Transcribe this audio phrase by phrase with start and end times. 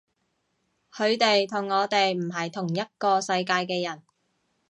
[0.91, 4.01] 佢哋同我哋唔係同一個世界嘅人